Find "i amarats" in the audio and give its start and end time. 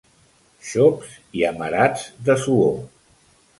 1.41-2.09